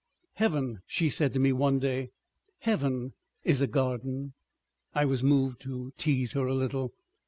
[0.33, 2.09] "Heaven," she said to me one day,
[2.61, 3.13] "Heaven
[3.43, 4.33] is a garden."
[4.95, 6.93] I was moved to tease her a little.